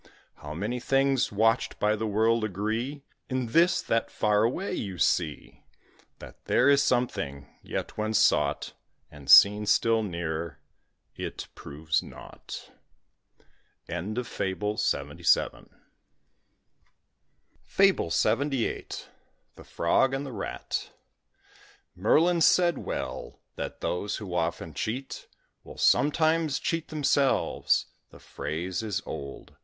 [0.37, 5.63] How many things watched by the world agree In this that far away you see
[6.17, 8.73] That there is something, yet when sought,
[9.11, 10.57] And seen still nearer,
[11.15, 12.71] it proves nought.
[13.85, 14.23] FABLE
[14.77, 15.69] LXXVIII.
[19.55, 20.89] THE FROG AND THE RAT.
[21.95, 25.27] Merlin said well, that those who often cheat
[25.63, 29.57] Will sometimes cheat themselves the phrase is old.